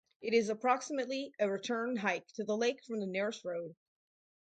It 0.19 0.33
is 0.33 0.49
approximately 0.49 1.31
a 1.37 1.47
return 1.47 1.95
hike 1.97 2.25
to 2.31 2.43
the 2.43 2.57
lake 2.57 2.83
from 2.85 2.99
the 2.99 3.05
nearest 3.05 3.45
road. 3.45 3.75